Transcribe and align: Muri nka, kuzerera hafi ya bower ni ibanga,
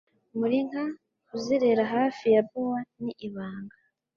Muri 0.39 0.57
nka, 0.67 0.83
kuzerera 1.27 1.83
hafi 1.95 2.25
ya 2.33 2.41
bower 2.49 2.83
ni 3.03 3.13
ibanga, 3.27 3.75